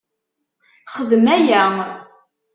Xdem 0.95 1.25
aya! 1.35 1.63